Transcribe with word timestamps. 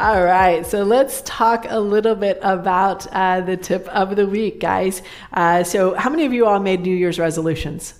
All 0.00 0.24
right, 0.24 0.64
so 0.64 0.82
let's 0.82 1.20
talk 1.26 1.66
a 1.68 1.78
little 1.78 2.14
bit 2.14 2.38
about 2.40 3.06
uh, 3.12 3.42
the 3.42 3.58
tip 3.58 3.86
of 3.88 4.16
the 4.16 4.26
week, 4.26 4.58
guys. 4.58 5.02
Uh, 5.30 5.62
so, 5.62 5.92
how 5.92 6.08
many 6.08 6.24
of 6.24 6.32
you 6.32 6.46
all 6.46 6.58
made 6.58 6.80
New 6.80 6.96
Year's 6.96 7.18
resolutions? 7.18 7.92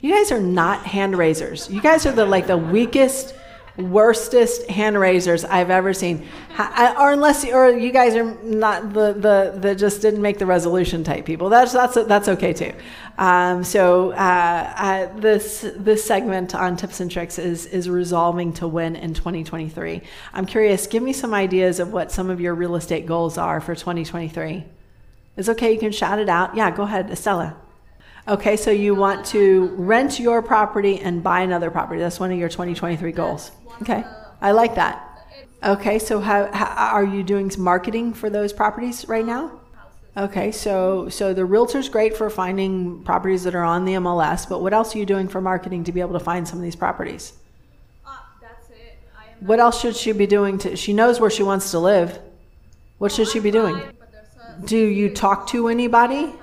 You 0.00 0.12
guys 0.12 0.32
are 0.32 0.40
not 0.40 0.84
hand 0.84 1.16
raisers. 1.16 1.70
You 1.70 1.80
guys 1.80 2.06
are 2.06 2.10
the 2.10 2.26
like 2.26 2.48
the 2.48 2.58
weakest 2.58 3.36
worstest 3.78 4.68
hand 4.68 4.98
raisers 4.98 5.44
I've 5.44 5.70
ever 5.70 5.94
seen. 5.94 6.26
Or 6.58 7.12
unless, 7.12 7.44
or 7.44 7.70
you 7.70 7.92
guys 7.92 8.16
are 8.16 8.34
not 8.42 8.92
the, 8.92 9.12
the, 9.12 9.58
the 9.58 9.74
just 9.74 10.02
didn't 10.02 10.20
make 10.20 10.38
the 10.38 10.46
resolution 10.46 11.04
type 11.04 11.24
people. 11.24 11.48
That's, 11.48 11.72
that's, 11.72 11.94
that's 11.94 12.28
okay 12.28 12.52
too. 12.52 12.72
Um, 13.16 13.64
so, 13.64 14.12
uh, 14.12 14.74
uh, 14.76 15.18
this, 15.18 15.64
this 15.76 16.04
segment 16.04 16.54
on 16.54 16.76
tips 16.76 17.00
and 17.00 17.10
tricks 17.10 17.38
is, 17.38 17.66
is 17.66 17.88
resolving 17.88 18.52
to 18.54 18.66
win 18.66 18.96
in 18.96 19.14
2023. 19.14 20.02
I'm 20.32 20.46
curious, 20.46 20.86
give 20.86 21.02
me 21.02 21.12
some 21.12 21.32
ideas 21.32 21.80
of 21.80 21.92
what 21.92 22.10
some 22.10 22.30
of 22.30 22.40
your 22.40 22.54
real 22.54 22.76
estate 22.76 23.06
goals 23.06 23.38
are 23.38 23.60
for 23.60 23.74
2023. 23.74 24.64
It's 25.36 25.48
okay. 25.48 25.72
You 25.72 25.78
can 25.78 25.92
shout 25.92 26.18
it 26.18 26.28
out. 26.28 26.56
Yeah, 26.56 26.70
go 26.72 26.82
ahead, 26.82 27.10
Estella. 27.10 27.56
Okay, 28.28 28.58
so 28.58 28.70
you 28.70 28.94
want 28.94 29.24
to 29.26 29.68
rent 29.76 30.20
your 30.20 30.42
property 30.42 31.00
and 31.00 31.22
buy 31.22 31.40
another 31.40 31.70
property. 31.70 31.98
That's 31.98 32.20
one 32.20 32.30
of 32.30 32.38
your 32.38 32.50
2023 32.50 33.10
goals. 33.12 33.52
Okay, 33.80 34.04
I 34.42 34.50
like 34.52 34.74
that. 34.74 35.04
Okay, 35.64 35.98
so 35.98 36.20
how, 36.20 36.52
how 36.52 36.90
are 36.92 37.04
you 37.04 37.22
doing 37.22 37.50
marketing 37.56 38.12
for 38.12 38.28
those 38.28 38.52
properties 38.52 39.08
right 39.08 39.24
now? 39.24 39.58
Okay, 40.14 40.52
so 40.52 41.08
so 41.08 41.32
the 41.32 41.44
realtor's 41.44 41.88
great 41.88 42.16
for 42.16 42.28
finding 42.28 43.02
properties 43.02 43.44
that 43.44 43.54
are 43.54 43.64
on 43.64 43.86
the 43.86 43.94
MLS, 43.94 44.46
but 44.46 44.60
what 44.60 44.74
else 44.74 44.94
are 44.94 44.98
you 44.98 45.06
doing 45.06 45.26
for 45.26 45.40
marketing 45.40 45.84
to 45.84 45.92
be 45.92 46.00
able 46.00 46.18
to 46.18 46.24
find 46.24 46.46
some 46.46 46.58
of 46.58 46.62
these 46.62 46.76
properties? 46.76 47.32
Uh, 48.04 48.16
that's 48.42 48.68
it. 48.70 48.98
What 49.40 49.58
else 49.58 49.80
should 49.80 49.96
she 49.96 50.12
be 50.12 50.26
doing 50.26 50.58
to 50.58 50.76
she 50.76 50.92
knows 50.92 51.18
where 51.18 51.30
she 51.30 51.42
wants 51.42 51.70
to 51.70 51.78
live. 51.78 52.18
What 52.98 53.12
should 53.12 53.28
she 53.28 53.40
be 53.40 53.52
doing? 53.52 53.80
Do 54.64 54.76
you 54.76 55.14
talk 55.14 55.46
to 55.48 55.68
anybody? 55.68 56.34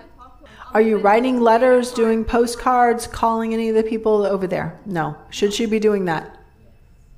Are 0.75 0.81
you 0.81 0.97
writing 0.97 1.39
letters, 1.39 1.93
doing 1.93 2.25
postcards, 2.25 3.07
calling 3.07 3.53
any 3.53 3.69
of 3.69 3.75
the 3.75 3.83
people 3.83 4.25
over 4.25 4.45
there? 4.45 4.77
No. 4.85 5.15
Should 5.29 5.53
she 5.53 5.67
be 5.67 5.79
doing 5.79 6.03
that? 6.03 6.37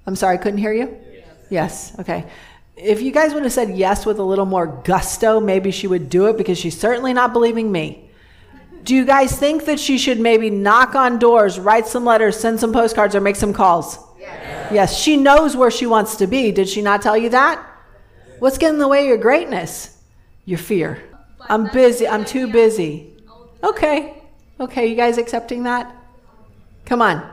I'm 0.06 0.16
sorry, 0.16 0.36
I 0.36 0.38
couldn't 0.38 0.60
hear 0.60 0.74
you? 0.74 0.96
Yes. 1.12 1.26
yes. 1.50 2.00
Okay. 2.00 2.28
If 2.76 3.02
you 3.02 3.12
guys 3.12 3.34
would 3.34 3.42
have 3.42 3.52
said 3.52 3.76
yes 3.76 4.06
with 4.06 4.20
a 4.20 4.24
little 4.24 4.46
more 4.46 4.68
gusto, 4.68 5.40
maybe 5.40 5.72
she 5.72 5.88
would 5.88 6.08
do 6.08 6.28
it 6.28 6.38
because 6.38 6.60
she's 6.60 6.80
certainly 6.80 7.14
not 7.14 7.34
believing 7.34 7.72
me. 7.72 8.12
Do 8.84 8.94
you 8.94 9.06
guys 9.06 9.36
think 9.36 9.66
that 9.66 9.80
she 9.80 9.98
should 9.98 10.20
maybe 10.20 10.52
knock 10.52 10.94
on 10.94 11.18
doors, 11.18 11.58
write 11.58 11.88
some 11.88 12.06
letters, 12.06 12.40
send 12.40 12.60
some 12.60 12.72
postcards, 12.72 13.16
or 13.16 13.22
make 13.22 13.38
some 13.38 13.54
calls? 13.54 13.98
Yes. 14.20 14.72
yes. 14.72 15.00
She 15.00 15.18
knows 15.18 15.56
where 15.56 15.72
she 15.72 15.88
wants 15.88 16.18
to 16.18 16.28
be. 16.28 16.52
Did 16.52 16.70
she 16.70 16.84
not 16.84 17.02
tell 17.02 17.18
you 17.18 17.30
that? 17.30 17.66
What's 18.38 18.60
getting 18.60 18.76
in 18.76 18.80
the 18.80 18.88
way 18.88 19.02
of 19.02 19.08
your 19.08 19.18
greatness? 19.18 19.98
Your 20.46 20.60
fear. 20.60 21.02
I'm 21.42 21.72
busy. 21.72 22.08
I'm 22.08 22.24
too 22.24 22.52
busy. 22.52 23.17
Okay. 23.64 24.22
Okay, 24.60 24.88
you 24.88 24.96
guys 24.96 25.18
accepting 25.18 25.64
that? 25.64 25.96
Come 26.86 27.02
on. 27.02 27.28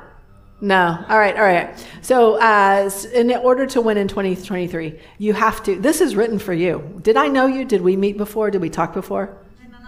No. 0.60 1.04
All 1.08 1.18
right. 1.18 1.36
All 1.36 1.42
right. 1.42 1.86
So, 2.00 2.40
uh, 2.40 2.90
in 3.12 3.30
order 3.32 3.66
to 3.66 3.80
win 3.80 3.98
in 3.98 4.08
2023, 4.08 4.98
you 5.18 5.32
have 5.34 5.62
to. 5.64 5.76
This 5.76 6.00
is 6.00 6.16
written 6.16 6.38
for 6.38 6.52
you. 6.52 7.00
Did 7.02 7.16
I 7.16 7.28
know 7.28 7.46
you? 7.46 7.64
Did 7.64 7.82
we 7.82 7.96
meet 7.96 8.16
before? 8.16 8.50
Did 8.50 8.62
we 8.62 8.70
talk 8.70 8.94
before? 8.94 9.36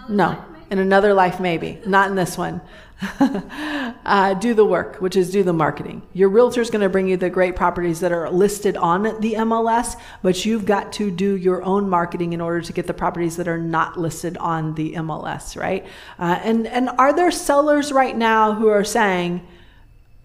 No. 0.09 0.44
In 0.71 0.78
another 0.78 1.15
life, 1.15 1.41
maybe. 1.41 1.81
Not 1.87 2.11
in 2.11 2.16
this 2.16 2.37
one. 2.37 2.61
uh, 3.21 4.34
do 4.34 4.55
the 4.55 4.65
work, 4.65 4.97
which 4.97 5.17
is 5.17 5.31
do 5.31 5.43
the 5.43 5.53
marketing. 5.53 6.01
Your 6.15 6.31
realtor 6.31 6.62
is 6.62 6.71
going 6.71 6.81
to 6.81 6.89
bring 6.89 7.09
you 7.09 7.19
the 7.19 7.29
great 7.29 7.55
properties 7.55 8.01
that 8.01 8.11
are 8.11 8.31
listed 8.31 8.75
on 8.77 9.03
the 9.21 9.34
MLS, 9.34 10.01
but 10.23 10.47
you've 10.47 10.65
got 10.65 10.95
to 10.95 11.11
do 11.11 11.37
your 11.37 11.62
own 11.62 11.91
marketing 11.91 12.33
in 12.33 12.41
order 12.41 12.62
to 12.62 12.73
get 12.73 12.87
the 12.87 12.95
properties 12.95 13.37
that 13.37 13.49
are 13.49 13.59
not 13.59 13.99
listed 13.99 14.39
on 14.39 14.75
the 14.77 14.95
MLS, 14.95 15.61
right? 15.61 15.85
Uh, 16.19 16.41
and 16.43 16.67
and 16.67 16.89
are 16.99 17.12
there 17.12 17.31
sellers 17.31 17.93
right 17.93 18.17
now 18.17 18.55
who 18.55 18.69
are 18.69 18.85
saying, 18.85 19.47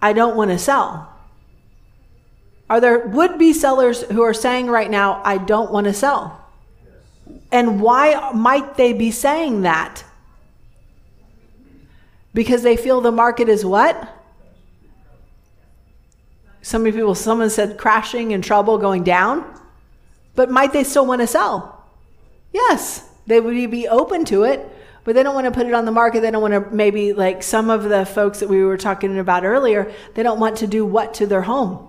"I 0.02 0.14
don't 0.14 0.38
want 0.38 0.52
to 0.52 0.58
sell"? 0.58 1.14
Are 2.70 2.80
there 2.80 3.00
would 3.00 3.38
be 3.38 3.52
sellers 3.52 4.04
who 4.04 4.22
are 4.22 4.34
saying 4.34 4.68
right 4.68 4.90
now, 4.90 5.22
"I 5.26 5.40
don't 5.40 5.74
want 5.74 5.88
to 5.88 5.94
sell"? 5.94 6.40
And 7.52 7.82
why 7.82 8.32
might 8.34 8.78
they 8.78 8.94
be 8.94 9.12
saying 9.12 9.64
that? 9.64 10.06
Because 12.34 12.64
they 12.64 12.78
feel 12.78 13.02
the 13.02 13.12
market 13.12 13.50
is 13.50 13.66
what? 13.66 14.18
So 16.62 16.78
many 16.78 16.92
people, 16.92 17.16
someone 17.16 17.50
said 17.50 17.78
crashing 17.78 18.34
and 18.34 18.44
trouble 18.44 18.78
going 18.78 19.04
down, 19.04 19.60
but 20.36 20.50
might 20.50 20.74
they 20.74 20.84
still 20.84 21.06
want 21.06 21.22
to 21.22 21.28
sell? 21.28 21.84
Yes, 22.54 23.10
they 23.26 23.40
would 23.40 23.72
be 23.72 23.88
open 23.88 24.26
to 24.26 24.44
it, 24.44 24.68
but 25.04 25.16
they 25.16 25.24
don't 25.24 25.34
want 25.34 25.46
to 25.46 25.52
put 25.52 25.66
it 25.66 25.74
on 25.74 25.86
the 25.86 25.92
market. 25.92 26.22
They 26.22 26.32
don't 26.32 26.42
want 26.42 26.54
to 26.54 26.76
maybe 26.76 27.14
like 27.14 27.42
some 27.42 27.70
of 27.70 27.84
the 27.84 28.06
folks 28.06 28.40
that 28.40 28.50
we 28.50 28.64
were 28.64 28.78
talking 28.78 29.18
about 29.18 29.44
earlier, 29.44 29.92
they 30.14 30.24
don't 30.24 30.40
want 30.40 30.58
to 30.58 30.68
do 30.68 30.86
what 30.86 31.16
to 31.16 31.26
their 31.26 31.42
home? 31.42 31.88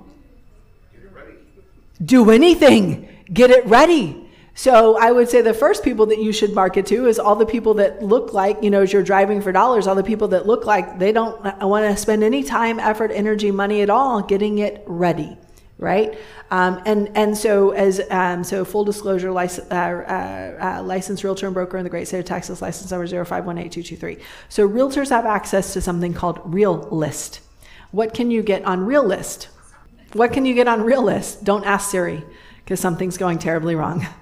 Do 2.03 2.31
anything. 2.31 3.09
Get 3.33 3.51
it 3.51 3.65
ready. 3.67 4.31
So 4.55 4.99
I 4.99 5.13
would 5.13 5.31
say 5.31 5.41
the 5.41 5.55
first 5.55 5.83
people 5.83 6.07
that 6.07 6.19
you 6.19 6.33
should 6.33 6.55
market 6.55 6.87
to 6.87 7.07
is 7.07 7.19
all 7.19 7.37
the 7.37 7.47
people 7.47 7.75
that 7.75 8.03
look 8.03 8.35
like, 8.35 8.63
you 8.63 8.71
know, 8.71 8.83
as 8.83 8.93
you're 8.93 9.03
driving 9.03 9.41
for 9.41 9.51
dollars, 9.51 9.87
all 9.87 9.95
the 9.95 10.03
people 10.03 10.29
that 10.29 10.47
look 10.47 10.67
like 10.67 10.99
they 10.99 11.11
don't 11.11 11.43
want 11.63 11.91
to 11.91 11.97
spend 11.97 12.23
any 12.23 12.43
time, 12.43 12.79
effort, 12.79 13.11
energy, 13.13 13.51
money 13.51 13.81
at 13.81 13.89
all 13.89 14.21
getting 14.21 14.59
it 14.59 14.85
ready, 14.87 15.39
right? 15.79 16.19
Um, 16.51 16.83
and 16.85 17.11
and 17.17 17.37
so 17.37 17.71
as 17.71 18.03
um, 18.11 18.45
so 18.45 18.63
full 18.63 18.85
disclosure, 18.85 19.33
license, 19.33 19.71
uh, 19.71 19.75
uh, 19.75 20.65
uh, 20.81 20.83
licensed 20.83 21.25
realtor 21.25 21.47
and 21.47 21.55
broker 21.55 21.79
in 21.79 21.85
the 21.85 21.91
great 21.91 22.07
state 22.07 22.19
of 22.19 22.27
Texas, 22.27 22.61
license 22.61 22.91
number 22.91 23.07
05182223. 23.07 24.21
So 24.51 24.69
realtors 24.69 25.09
have 25.09 25.25
access 25.25 25.73
to 25.73 25.81
something 25.81 26.13
called 26.13 26.41
Real 26.45 26.77
List. 26.91 27.41
What 27.91 28.13
can 28.13 28.31
you 28.31 28.43
get 28.43 28.65
on 28.65 28.85
Realist? 28.85 29.49
What 30.13 30.35
can 30.35 30.45
you 30.45 30.55
get 30.55 30.69
on 30.69 30.83
Realist? 30.83 31.43
Don't 31.43 31.65
ask 31.65 31.91
Siri 31.91 32.23
because 32.63 32.81
something's 32.81 33.17
going 33.17 33.39
terribly 33.39 33.75
wrong. 33.75 34.07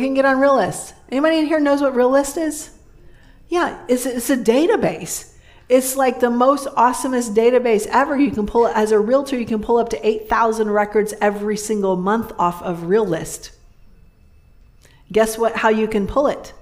You 0.00 0.06
can 0.06 0.14
get 0.14 0.24
on 0.24 0.40
Realist. 0.40 0.94
Anybody 1.10 1.38
in 1.38 1.46
here 1.46 1.60
knows 1.60 1.80
what 1.80 1.94
Realist 1.94 2.36
is? 2.36 2.70
Yeah, 3.48 3.84
it's, 3.88 4.06
it's 4.06 4.30
a 4.30 4.36
database. 4.36 5.34
It's 5.68 5.96
like 5.96 6.20
the 6.20 6.30
most 6.30 6.66
awesomest 6.68 7.34
database 7.34 7.86
ever. 7.86 8.18
You 8.18 8.30
can 8.30 8.46
pull 8.46 8.66
as 8.66 8.92
a 8.92 8.98
realtor, 8.98 9.38
you 9.38 9.46
can 9.46 9.62
pull 9.62 9.78
up 9.78 9.88
to 9.90 10.06
8,000 10.06 10.70
records 10.70 11.14
every 11.20 11.56
single 11.56 11.96
month 11.96 12.32
off 12.38 12.62
of 12.62 12.84
Realist. 12.84 13.52
Guess 15.10 15.38
what? 15.38 15.56
How 15.56 15.68
you 15.68 15.88
can 15.88 16.06
pull 16.06 16.26
it? 16.26 16.52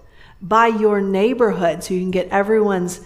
By 0.41 0.69
your 0.69 1.01
neighborhood. 1.01 1.83
So 1.83 1.95
you 1.95 2.01
can 2.01 2.11
get 2.11 2.29
everyone's 2.29 3.01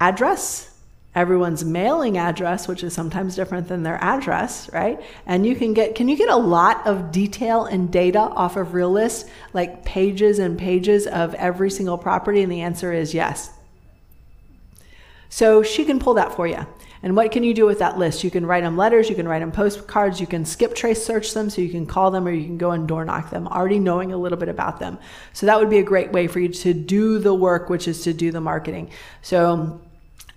address, 0.00 0.71
everyone's 1.14 1.64
mailing 1.64 2.16
address, 2.16 2.66
which 2.66 2.82
is 2.82 2.94
sometimes 2.94 3.36
different 3.36 3.68
than 3.68 3.82
their 3.82 4.02
address, 4.02 4.72
right? 4.72 5.00
And 5.26 5.44
you 5.44 5.54
can 5.54 5.74
get, 5.74 5.94
can 5.94 6.08
you 6.08 6.16
get 6.16 6.30
a 6.30 6.36
lot 6.36 6.86
of 6.86 7.12
detail 7.12 7.64
and 7.64 7.90
data 7.90 8.18
off 8.18 8.56
of 8.56 8.74
real 8.74 8.82
Realist, 8.82 9.28
like 9.52 9.84
pages 9.84 10.38
and 10.38 10.58
pages 10.58 11.06
of 11.06 11.34
every 11.34 11.70
single 11.70 11.98
property? 11.98 12.42
And 12.42 12.50
the 12.50 12.62
answer 12.62 12.92
is 12.92 13.14
yes. 13.14 13.50
So 15.28 15.62
she 15.62 15.84
can 15.84 15.98
pull 15.98 16.14
that 16.14 16.34
for 16.34 16.46
you. 16.46 16.66
And 17.04 17.16
what 17.16 17.32
can 17.32 17.42
you 17.42 17.52
do 17.52 17.66
with 17.66 17.80
that 17.80 17.98
list? 17.98 18.22
You 18.22 18.30
can 18.30 18.46
write 18.46 18.62
them 18.62 18.76
letters, 18.76 19.08
you 19.08 19.16
can 19.16 19.26
write 19.26 19.40
them 19.40 19.50
postcards, 19.50 20.20
you 20.20 20.26
can 20.26 20.44
skip 20.44 20.74
trace 20.74 21.04
search 21.04 21.34
them 21.34 21.50
so 21.50 21.60
you 21.60 21.68
can 21.68 21.84
call 21.84 22.10
them 22.10 22.26
or 22.26 22.30
you 22.30 22.44
can 22.44 22.58
go 22.58 22.70
and 22.70 22.86
door 22.86 23.04
knock 23.04 23.30
them, 23.30 23.48
already 23.48 23.78
knowing 23.78 24.12
a 24.12 24.16
little 24.16 24.38
bit 24.38 24.48
about 24.48 24.78
them. 24.78 24.98
So 25.32 25.46
that 25.46 25.58
would 25.58 25.70
be 25.70 25.78
a 25.78 25.82
great 25.82 26.12
way 26.12 26.26
for 26.28 26.38
you 26.38 26.48
to 26.48 26.74
do 26.74 27.18
the 27.18 27.34
work, 27.34 27.68
which 27.68 27.88
is 27.88 28.02
to 28.04 28.12
do 28.12 28.30
the 28.30 28.40
marketing. 28.40 28.90
So 29.20 29.80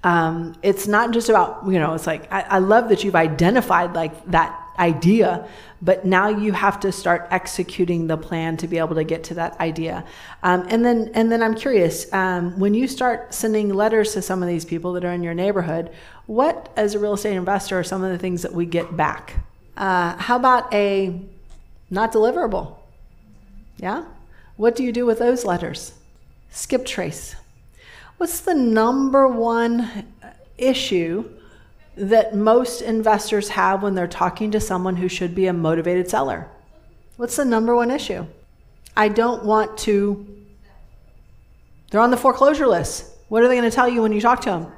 um, 0.05 0.55
it's 0.61 0.87
not 0.87 1.11
just 1.11 1.29
about 1.29 1.65
you 1.67 1.79
know 1.79 1.95
it's 1.95 2.07
like 2.07 2.31
I, 2.31 2.41
I 2.41 2.59
love 2.59 2.89
that 2.89 3.03
you've 3.03 3.15
identified 3.15 3.93
like 3.93 4.13
that 4.27 4.61
idea 4.77 5.47
but 5.81 6.05
now 6.05 6.27
you 6.27 6.51
have 6.51 6.79
to 6.81 6.91
start 6.91 7.27
executing 7.31 8.07
the 8.07 8.17
plan 8.17 8.57
to 8.57 8.67
be 8.67 8.77
able 8.77 8.95
to 8.95 9.03
get 9.03 9.23
to 9.25 9.33
that 9.35 9.59
idea. 9.59 10.03
Um, 10.43 10.65
and 10.69 10.83
then 10.85 11.11
and 11.13 11.31
then 11.31 11.41
i'm 11.41 11.55
curious 11.55 12.11
um, 12.13 12.57
when 12.59 12.73
you 12.73 12.87
start 12.87 13.33
sending 13.33 13.73
letters 13.73 14.13
to 14.13 14.21
some 14.21 14.43
of 14.43 14.47
these 14.47 14.63
people 14.63 14.93
that 14.93 15.03
are 15.03 15.11
in 15.11 15.23
your 15.23 15.33
neighborhood 15.33 15.91
what 16.27 16.71
as 16.75 16.95
a 16.95 16.99
real 16.99 17.13
estate 17.13 17.35
investor 17.35 17.79
are 17.79 17.83
some 17.83 18.03
of 18.03 18.11
the 18.11 18.17
things 18.17 18.41
that 18.41 18.53
we 18.53 18.65
get 18.65 18.95
back? 18.95 19.45
Uh, 19.77 20.15
how 20.17 20.35
about 20.35 20.73
a 20.73 21.19
not 21.89 22.11
deliverable? 22.11 22.75
Yeah? 23.77 24.05
What 24.57 24.75
do 24.75 24.83
you 24.83 24.91
do 24.91 25.05
with 25.05 25.19
those 25.19 25.45
letters? 25.45 25.93
Skip 26.49 26.85
trace 26.85 27.35
What's 28.17 28.39
the 28.39 28.53
number 28.53 29.27
one 29.27 30.07
issue 30.57 31.29
that 31.97 32.33
most 32.33 32.81
investors 32.81 33.49
have 33.49 33.83
when 33.83 33.93
they're 33.93 34.07
talking 34.07 34.51
to 34.51 34.59
someone 34.61 34.95
who 34.95 35.09
should 35.09 35.35
be 35.35 35.47
a 35.47 35.53
motivated 35.53 36.09
seller? 36.09 36.49
What's 37.17 37.35
the 37.35 37.43
number 37.43 37.75
one 37.75 37.91
issue? 37.91 38.25
I 38.95 39.09
don't 39.09 39.43
want 39.43 39.77
to. 39.79 40.25
They're 41.91 41.99
on 41.99 42.11
the 42.11 42.17
foreclosure 42.17 42.67
list. 42.67 43.05
What 43.27 43.43
are 43.43 43.49
they 43.49 43.55
going 43.55 43.69
to 43.69 43.75
tell 43.75 43.89
you 43.89 44.01
when 44.01 44.13
you 44.13 44.21
talk 44.21 44.41
to 44.41 44.49
them? 44.49 44.71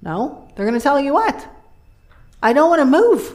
No, 0.00 0.48
they're 0.56 0.66
going 0.66 0.78
to 0.78 0.82
tell 0.82 0.98
you 0.98 1.12
what? 1.12 1.46
I 2.42 2.54
don't 2.54 2.70
want 2.70 2.80
to 2.80 2.86
move. 2.86 3.34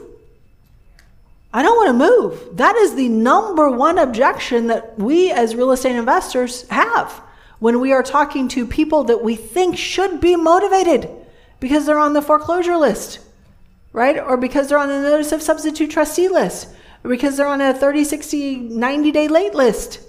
I 1.54 1.62
don't 1.62 1.78
want 1.78 1.90
to 1.90 2.12
move. 2.12 2.58
That 2.58 2.76
is 2.76 2.96
the 2.96 3.08
number 3.08 3.70
one 3.70 4.00
objection 4.00 4.68
that 4.68 4.98
we 4.98 5.32
as 5.32 5.56
real 5.56 5.72
estate 5.72 5.96
investors 5.96 6.68
have 6.70 7.22
when 7.60 7.80
we 7.80 7.92
are 7.92 8.04
talking 8.04 8.48
to 8.50 8.66
people 8.66 9.04
that 9.06 9.24
we 9.24 9.36
think 9.36 9.78
should 9.78 10.20
be 10.20 10.36
motivated 10.36 11.10
because 11.60 11.86
they're 11.86 12.00
on 12.00 12.14
the 12.14 12.22
foreclosure 12.22 12.78
list, 12.78 13.20
right? 13.94 14.20
Or 14.20 14.38
because 14.38 14.68
they're 14.68 14.78
on 14.78 14.90
the 14.90 15.02
notice 15.02 15.32
of 15.32 15.42
substitute 15.42 15.90
trustee 15.90 16.28
list, 16.28 16.68
or 17.04 17.10
because 17.10 17.38
they're 17.38 17.48
on 17.48 17.62
a 17.62 17.74
30, 17.74 18.04
60, 18.04 18.58
90 18.58 19.12
day 19.12 19.28
late 19.28 19.54
list. 19.54 20.00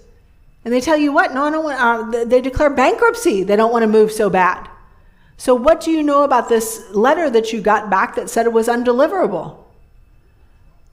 And 0.65 0.75
they 0.75 0.81
tell 0.81 0.97
you 0.97 1.13
what? 1.13 1.33
No, 1.33 1.45
I 1.45 1.51
don't 1.51 1.65
want, 1.65 1.81
uh, 1.81 2.25
they 2.25 2.41
declare 2.41 2.71
bankruptcy. 2.71 3.45
They 3.45 3.55
don't 3.55 3.73
want 3.73 3.85
to 3.85 3.89
move 3.89 4.11
so 4.11 4.29
bad. 4.29 4.69
So, 5.37 5.55
what 5.55 5.81
do 5.81 5.91
you 5.91 6.03
know 6.03 6.25
about 6.25 6.49
this 6.49 6.83
letter 6.93 7.31
that 7.31 7.53
you 7.53 7.61
got 7.61 7.91
back 7.91 8.17
that 8.17 8.31
said 8.31 8.47
it 8.47 8.53
was 8.53 8.67
undeliverable? 8.67 9.59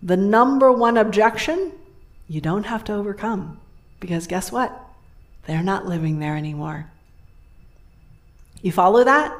The 0.01 0.17
number 0.17 0.71
one 0.71 0.97
objection 0.97 1.71
you 2.27 2.41
don't 2.41 2.65
have 2.65 2.83
to 2.85 2.93
overcome 2.93 3.59
because 3.99 4.27
guess 4.27 4.51
what? 4.51 4.82
They're 5.45 5.63
not 5.63 5.85
living 5.85 6.19
there 6.19 6.35
anymore. 6.35 6.89
You 8.61 8.71
follow 8.71 9.03
that? 9.03 9.31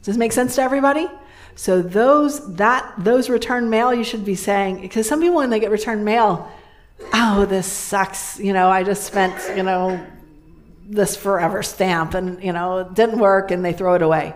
Does 0.00 0.06
this 0.06 0.16
make 0.16 0.32
sense 0.32 0.54
to 0.56 0.62
everybody? 0.62 1.08
So 1.56 1.80
those 1.80 2.54
that 2.56 2.92
those 2.98 3.30
return 3.30 3.70
mail 3.70 3.92
you 3.94 4.04
should 4.04 4.24
be 4.24 4.34
saying 4.34 4.82
because 4.82 5.08
some 5.08 5.20
people 5.20 5.36
when 5.36 5.48
they 5.48 5.58
get 5.58 5.70
return 5.70 6.04
mail, 6.04 6.50
oh 7.14 7.46
this 7.46 7.66
sucks. 7.66 8.38
You 8.38 8.52
know 8.52 8.68
I 8.68 8.82
just 8.84 9.04
spent 9.04 9.56
you 9.56 9.62
know 9.62 10.06
this 10.84 11.16
forever 11.16 11.62
stamp 11.62 12.12
and 12.14 12.42
you 12.44 12.52
know 12.52 12.78
it 12.78 12.94
didn't 12.94 13.18
work 13.18 13.50
and 13.50 13.64
they 13.64 13.72
throw 13.72 13.94
it 13.94 14.02
away. 14.02 14.34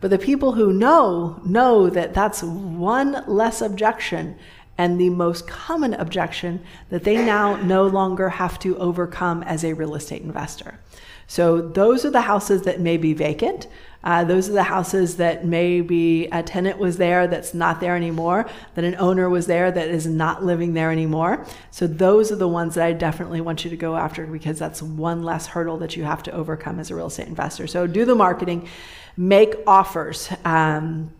But 0.00 0.10
the 0.10 0.18
people 0.18 0.52
who 0.52 0.72
know 0.72 1.40
know 1.44 1.88
that 1.90 2.12
that's 2.12 2.42
one 2.42 3.24
less 3.28 3.62
objection 3.62 4.36
and 4.78 4.98
the 4.98 5.10
most 5.10 5.46
common 5.48 5.92
objection 5.94 6.60
that 6.88 7.02
they 7.02 7.16
now 7.16 7.56
no 7.56 7.86
longer 7.86 8.28
have 8.28 8.58
to 8.60 8.78
overcome 8.78 9.42
as 9.42 9.64
a 9.64 9.72
real 9.72 9.96
estate 9.96 10.22
investor. 10.22 10.78
So, 11.30 11.60
those 11.60 12.06
are 12.06 12.10
the 12.10 12.22
houses 12.22 12.62
that 12.62 12.80
may 12.80 12.96
be 12.96 13.12
vacant. 13.12 13.66
Uh, 14.02 14.24
those 14.24 14.48
are 14.48 14.52
the 14.52 14.62
houses 14.62 15.16
that 15.16 15.44
maybe 15.44 16.26
a 16.32 16.42
tenant 16.42 16.78
was 16.78 16.96
there 16.96 17.26
that's 17.26 17.52
not 17.52 17.80
there 17.80 17.96
anymore, 17.96 18.48
that 18.76 18.84
an 18.84 18.94
owner 18.98 19.28
was 19.28 19.46
there 19.46 19.70
that 19.70 19.88
is 19.88 20.06
not 20.06 20.42
living 20.42 20.72
there 20.72 20.90
anymore. 20.90 21.44
So, 21.70 21.86
those 21.86 22.32
are 22.32 22.36
the 22.36 22.48
ones 22.48 22.76
that 22.76 22.86
I 22.86 22.94
definitely 22.94 23.42
want 23.42 23.62
you 23.62 23.70
to 23.70 23.76
go 23.76 23.96
after 23.96 24.26
because 24.26 24.58
that's 24.58 24.80
one 24.80 25.22
less 25.22 25.48
hurdle 25.48 25.76
that 25.78 25.96
you 25.96 26.04
have 26.04 26.22
to 26.22 26.32
overcome 26.32 26.80
as 26.80 26.90
a 26.90 26.94
real 26.94 27.08
estate 27.08 27.28
investor. 27.28 27.66
So, 27.66 27.86
do 27.86 28.06
the 28.06 28.14
marketing, 28.14 28.66
make 29.16 29.54
offers. 29.66 30.30
Um, 30.46 31.12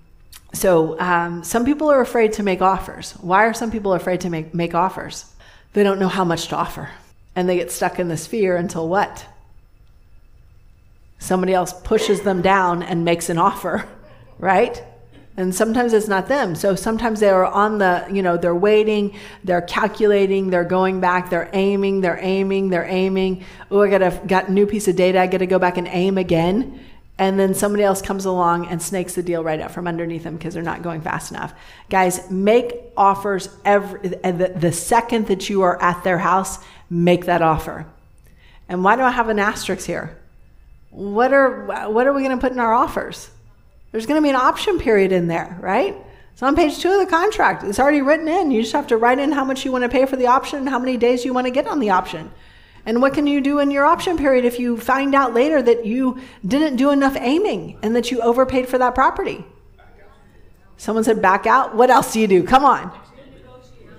so 0.52 0.98
um, 0.98 1.44
some 1.44 1.64
people 1.64 1.90
are 1.90 2.00
afraid 2.00 2.32
to 2.34 2.42
make 2.42 2.62
offers. 2.62 3.12
Why 3.12 3.44
are 3.44 3.54
some 3.54 3.70
people 3.70 3.92
afraid 3.92 4.22
to 4.22 4.30
make, 4.30 4.54
make 4.54 4.74
offers? 4.74 5.26
They 5.74 5.82
don't 5.82 5.98
know 5.98 6.08
how 6.08 6.24
much 6.24 6.48
to 6.48 6.56
offer. 6.56 6.90
And 7.36 7.48
they 7.48 7.56
get 7.56 7.70
stuck 7.70 7.98
in 7.98 8.08
this 8.08 8.26
fear 8.26 8.56
until 8.56 8.88
what? 8.88 9.26
Somebody 11.18 11.52
else 11.52 11.72
pushes 11.82 12.22
them 12.22 12.42
down 12.42 12.82
and 12.82 13.04
makes 13.04 13.28
an 13.28 13.38
offer, 13.38 13.86
right? 14.38 14.82
And 15.36 15.54
sometimes 15.54 15.92
it's 15.92 16.08
not 16.08 16.26
them. 16.26 16.56
So 16.56 16.74
sometimes 16.74 17.20
they're 17.20 17.46
on 17.46 17.78
the, 17.78 18.08
you 18.10 18.22
know, 18.22 18.36
they're 18.36 18.54
waiting, 18.54 19.16
they're 19.44 19.62
calculating, 19.62 20.50
they're 20.50 20.64
going 20.64 21.00
back, 21.00 21.30
they're 21.30 21.50
aiming, 21.52 22.00
they're 22.00 22.18
aiming, 22.20 22.70
they're 22.70 22.88
aiming. 22.88 23.44
Oh, 23.70 23.82
I 23.82 23.90
got 23.90 24.02
a 24.02 24.20
got 24.26 24.48
a 24.48 24.52
new 24.52 24.66
piece 24.66 24.88
of 24.88 24.96
data. 24.96 25.20
I 25.20 25.28
got 25.28 25.38
to 25.38 25.46
go 25.46 25.60
back 25.60 25.76
and 25.76 25.86
aim 25.86 26.18
again 26.18 26.80
and 27.18 27.38
then 27.38 27.52
somebody 27.52 27.82
else 27.82 28.00
comes 28.00 28.24
along 28.24 28.68
and 28.68 28.80
snakes 28.80 29.14
the 29.14 29.22
deal 29.22 29.42
right 29.42 29.60
out 29.60 29.72
from 29.72 29.88
underneath 29.88 30.22
them 30.22 30.36
because 30.36 30.54
they're 30.54 30.62
not 30.62 30.82
going 30.82 31.00
fast 31.00 31.32
enough. 31.32 31.52
Guys, 31.90 32.30
make 32.30 32.76
offers 32.96 33.48
every 33.64 34.08
the, 34.08 34.52
the 34.54 34.72
second 34.72 35.26
that 35.26 35.50
you 35.50 35.62
are 35.62 35.80
at 35.82 36.04
their 36.04 36.18
house, 36.18 36.58
make 36.88 37.26
that 37.26 37.42
offer. 37.42 37.86
And 38.68 38.84
why 38.84 38.94
do 38.94 39.02
I 39.02 39.10
have 39.10 39.28
an 39.28 39.40
asterisk 39.40 39.86
here? 39.86 40.16
What 40.90 41.32
are 41.32 41.90
what 41.90 42.06
are 42.06 42.12
we 42.12 42.22
going 42.22 42.36
to 42.36 42.40
put 42.40 42.52
in 42.52 42.60
our 42.60 42.72
offers? 42.72 43.30
There's 43.90 44.06
going 44.06 44.20
to 44.20 44.24
be 44.24 44.30
an 44.30 44.36
option 44.36 44.78
period 44.78 45.12
in 45.12 45.26
there, 45.26 45.58
right? 45.60 45.96
It's 46.32 46.42
on 46.42 46.54
page 46.54 46.78
two 46.78 46.92
of 46.92 47.00
the 47.00 47.06
contract. 47.06 47.64
It's 47.64 47.80
already 47.80 48.00
written 48.00 48.28
in. 48.28 48.52
You 48.52 48.62
just 48.62 48.74
have 48.74 48.86
to 48.88 48.96
write 48.96 49.18
in 49.18 49.32
how 49.32 49.44
much 49.44 49.64
you 49.64 49.72
want 49.72 49.82
to 49.82 49.88
pay 49.88 50.06
for 50.06 50.14
the 50.14 50.28
option 50.28 50.60
and 50.60 50.68
how 50.68 50.78
many 50.78 50.96
days 50.96 51.24
you 51.24 51.34
want 51.34 51.48
to 51.48 51.50
get 51.50 51.66
on 51.66 51.80
the 51.80 51.90
option. 51.90 52.30
And 52.88 53.02
what 53.02 53.12
can 53.12 53.26
you 53.26 53.42
do 53.42 53.58
in 53.58 53.70
your 53.70 53.84
option 53.84 54.16
period 54.16 54.46
if 54.46 54.58
you 54.58 54.78
find 54.78 55.14
out 55.14 55.34
later 55.34 55.60
that 55.60 55.84
you 55.84 56.18
didn't 56.46 56.76
do 56.76 56.90
enough 56.90 57.16
aiming 57.20 57.78
and 57.82 57.94
that 57.94 58.10
you 58.10 58.18
overpaid 58.22 58.66
for 58.66 58.78
that 58.78 58.94
property? 58.94 59.44
Someone 60.78 61.04
said 61.04 61.20
back 61.20 61.46
out. 61.46 61.74
What 61.74 61.90
else 61.90 62.14
do 62.14 62.18
you 62.18 62.26
do? 62.26 62.42
Come 62.42 62.64
on. 62.64 62.90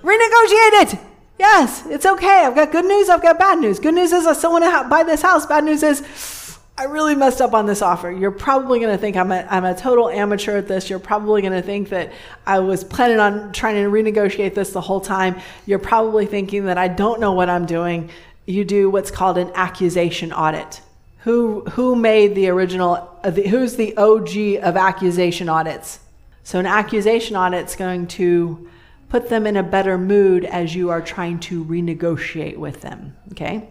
Renegotiate 0.02 0.82
it. 0.82 0.98
Yes, 1.38 1.86
it's 1.86 2.04
okay. 2.04 2.44
I've 2.44 2.56
got 2.56 2.72
good 2.72 2.84
news. 2.84 3.08
I've 3.08 3.22
got 3.22 3.38
bad 3.38 3.60
news. 3.60 3.78
Good 3.78 3.94
news 3.94 4.10
is 4.10 4.26
I 4.26 4.32
still 4.32 4.50
want 4.50 4.64
to 4.64 4.88
buy 4.88 5.04
this 5.04 5.22
house. 5.22 5.46
Bad 5.46 5.62
news 5.62 5.84
is 5.84 6.58
I 6.76 6.84
really 6.84 7.14
messed 7.14 7.40
up 7.40 7.54
on 7.54 7.66
this 7.66 7.82
offer. 7.82 8.10
You're 8.10 8.32
probably 8.32 8.80
going 8.80 8.90
to 8.90 8.98
think 8.98 9.16
I'm 9.16 9.30
a, 9.30 9.46
I'm 9.48 9.64
a 9.64 9.74
total 9.74 10.08
amateur 10.08 10.56
at 10.56 10.66
this. 10.66 10.90
You're 10.90 10.98
probably 10.98 11.42
going 11.42 11.52
to 11.52 11.62
think 11.62 11.90
that 11.90 12.10
I 12.44 12.58
was 12.58 12.82
planning 12.82 13.20
on 13.20 13.52
trying 13.52 13.76
to 13.76 13.88
renegotiate 13.88 14.54
this 14.54 14.72
the 14.72 14.80
whole 14.80 15.00
time. 15.00 15.38
You're 15.64 15.78
probably 15.78 16.26
thinking 16.26 16.64
that 16.64 16.76
I 16.76 16.88
don't 16.88 17.20
know 17.20 17.32
what 17.32 17.48
I'm 17.48 17.66
doing 17.66 18.10
you 18.50 18.64
do 18.64 18.90
what's 18.90 19.10
called 19.10 19.38
an 19.38 19.50
accusation 19.54 20.32
audit. 20.32 20.80
Who, 21.20 21.62
who 21.70 21.96
made 21.96 22.34
the 22.34 22.48
original, 22.48 23.18
uh, 23.22 23.30
who's 23.30 23.76
the 23.76 23.96
OG 23.96 24.64
of 24.64 24.76
accusation 24.76 25.48
audits? 25.48 26.00
So, 26.44 26.58
an 26.58 26.66
accusation 26.66 27.36
audit 27.36 27.66
is 27.66 27.76
going 27.76 28.06
to 28.08 28.68
put 29.10 29.28
them 29.28 29.46
in 29.46 29.56
a 29.56 29.62
better 29.62 29.98
mood 29.98 30.44
as 30.44 30.74
you 30.74 30.88
are 30.90 31.02
trying 31.02 31.38
to 31.40 31.64
renegotiate 31.64 32.56
with 32.56 32.80
them. 32.80 33.14
Okay? 33.32 33.68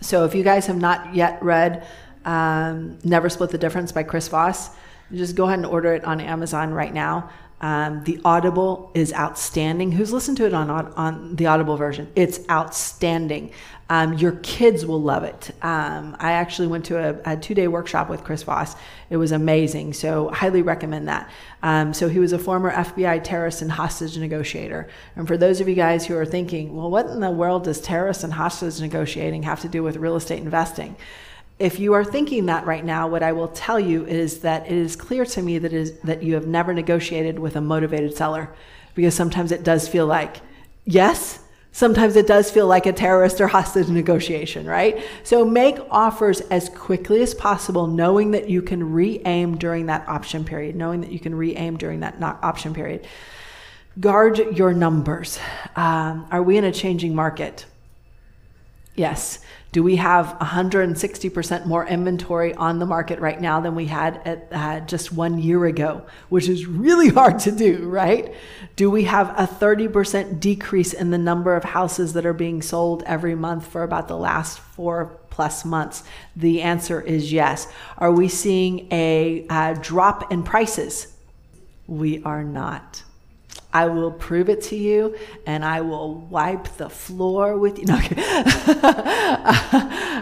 So, 0.00 0.24
if 0.24 0.34
you 0.34 0.42
guys 0.42 0.66
have 0.66 0.76
not 0.76 1.14
yet 1.14 1.40
read 1.42 1.86
um, 2.24 2.98
Never 3.04 3.28
Split 3.28 3.50
the 3.50 3.58
Difference 3.58 3.92
by 3.92 4.02
Chris 4.02 4.26
Voss, 4.28 4.70
just 5.14 5.36
go 5.36 5.44
ahead 5.44 5.58
and 5.58 5.66
order 5.66 5.94
it 5.94 6.04
on 6.04 6.20
Amazon 6.20 6.72
right 6.72 6.92
now. 6.92 7.30
Um, 7.60 8.02
the 8.04 8.20
Audible 8.24 8.90
is 8.92 9.12
outstanding. 9.12 9.92
Who's 9.92 10.12
listened 10.12 10.36
to 10.38 10.46
it 10.46 10.52
on 10.52 10.68
on 10.68 11.36
the 11.36 11.46
Audible 11.46 11.76
version? 11.76 12.10
It's 12.16 12.40
outstanding. 12.50 13.52
Um, 13.92 14.14
your 14.14 14.32
kids 14.36 14.86
will 14.86 15.02
love 15.02 15.22
it. 15.22 15.50
Um, 15.60 16.16
I 16.18 16.32
actually 16.32 16.68
went 16.68 16.86
to 16.86 16.96
a, 16.96 17.32
a 17.32 17.36
two 17.36 17.54
day 17.54 17.68
workshop 17.68 18.08
with 18.08 18.24
Chris 18.24 18.42
Voss. 18.42 18.74
It 19.10 19.18
was 19.18 19.32
amazing. 19.32 19.92
So, 19.92 20.30
highly 20.30 20.62
recommend 20.62 21.08
that. 21.08 21.30
Um, 21.62 21.92
so, 21.92 22.08
he 22.08 22.18
was 22.18 22.32
a 22.32 22.38
former 22.38 22.72
FBI 22.72 23.22
terrorist 23.22 23.60
and 23.60 23.70
hostage 23.70 24.16
negotiator. 24.16 24.88
And 25.14 25.28
for 25.28 25.36
those 25.36 25.60
of 25.60 25.68
you 25.68 25.74
guys 25.74 26.06
who 26.06 26.16
are 26.16 26.24
thinking, 26.24 26.74
well, 26.74 26.90
what 26.90 27.04
in 27.04 27.20
the 27.20 27.30
world 27.30 27.64
does 27.64 27.82
terrorist 27.82 28.24
and 28.24 28.32
hostage 28.32 28.80
negotiating 28.80 29.42
have 29.42 29.60
to 29.60 29.68
do 29.68 29.82
with 29.82 29.96
real 29.96 30.16
estate 30.16 30.38
investing? 30.38 30.96
If 31.58 31.78
you 31.78 31.92
are 31.92 32.02
thinking 32.02 32.46
that 32.46 32.64
right 32.64 32.86
now, 32.86 33.08
what 33.08 33.22
I 33.22 33.32
will 33.32 33.48
tell 33.48 33.78
you 33.78 34.06
is 34.06 34.38
that 34.38 34.64
it 34.64 34.72
is 34.72 34.96
clear 34.96 35.26
to 35.26 35.42
me 35.42 35.58
that 35.58 35.74
is 35.74 35.98
that 36.00 36.22
you 36.22 36.32
have 36.32 36.46
never 36.46 36.72
negotiated 36.72 37.38
with 37.38 37.56
a 37.56 37.60
motivated 37.60 38.16
seller, 38.16 38.54
because 38.94 39.14
sometimes 39.14 39.52
it 39.52 39.64
does 39.64 39.86
feel 39.86 40.06
like, 40.06 40.38
yes, 40.86 41.41
sometimes 41.72 42.16
it 42.16 42.26
does 42.26 42.50
feel 42.50 42.66
like 42.66 42.86
a 42.86 42.92
terrorist 42.92 43.40
or 43.40 43.48
hostage 43.48 43.88
negotiation, 43.88 44.66
right? 44.66 45.02
So 45.24 45.44
make 45.44 45.78
offers 45.90 46.40
as 46.42 46.68
quickly 46.68 47.22
as 47.22 47.34
possible, 47.34 47.86
knowing 47.86 48.30
that 48.32 48.48
you 48.48 48.62
can 48.62 48.92
re-aim 48.92 49.56
during 49.56 49.86
that 49.86 50.06
option 50.06 50.44
period, 50.44 50.76
knowing 50.76 51.00
that 51.00 51.10
you 51.10 51.18
can 51.18 51.34
re-aim 51.34 51.78
during 51.78 52.00
that 52.00 52.22
option 52.22 52.74
period. 52.74 53.06
Guard 53.98 54.38
your 54.56 54.72
numbers. 54.72 55.38
Um, 55.74 56.26
are 56.30 56.42
we 56.42 56.56
in 56.56 56.64
a 56.64 56.72
changing 56.72 57.14
market? 57.14 57.66
Yes. 58.94 59.38
Do 59.72 59.82
we 59.82 59.96
have 59.96 60.36
160% 60.38 61.64
more 61.64 61.86
inventory 61.86 62.54
on 62.54 62.78
the 62.78 62.84
market 62.84 63.20
right 63.20 63.40
now 63.40 63.58
than 63.58 63.74
we 63.74 63.86
had 63.86 64.20
at, 64.26 64.48
uh, 64.52 64.80
just 64.80 65.12
one 65.12 65.38
year 65.38 65.64
ago, 65.64 66.02
which 66.28 66.46
is 66.46 66.66
really 66.66 67.08
hard 67.08 67.38
to 67.40 67.52
do, 67.52 67.88
right? 67.88 68.34
Do 68.76 68.90
we 68.90 69.04
have 69.04 69.30
a 69.30 69.46
30% 69.46 70.40
decrease 70.40 70.92
in 70.92 71.10
the 71.10 71.16
number 71.16 71.56
of 71.56 71.64
houses 71.64 72.12
that 72.12 72.26
are 72.26 72.34
being 72.34 72.60
sold 72.60 73.02
every 73.06 73.34
month 73.34 73.66
for 73.66 73.82
about 73.82 74.08
the 74.08 74.16
last 74.16 74.58
four 74.58 75.18
plus 75.30 75.64
months? 75.64 76.04
The 76.36 76.60
answer 76.60 77.00
is 77.00 77.32
yes. 77.32 77.66
Are 77.96 78.12
we 78.12 78.28
seeing 78.28 78.88
a 78.92 79.46
uh, 79.48 79.74
drop 79.80 80.30
in 80.30 80.42
prices? 80.42 81.16
We 81.86 82.22
are 82.24 82.44
not. 82.44 83.04
I 83.72 83.86
will 83.86 84.10
prove 84.10 84.48
it 84.48 84.62
to 84.62 84.76
you 84.76 85.16
and 85.46 85.64
I 85.64 85.80
will 85.80 86.14
wipe 86.14 86.64
the 86.76 86.90
floor 86.90 87.58
with 87.58 87.78
you. 87.78 87.84
No, 87.86 87.94